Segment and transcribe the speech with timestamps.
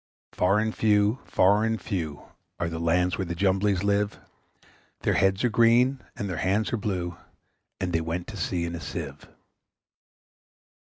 [0.31, 2.23] Far and few, far and few,
[2.59, 4.17] Are the lands where the Jumblies live;
[5.01, 7.17] Their heads are green, and their hands are blue,
[7.79, 9.27] And they went to sea in a Sieve.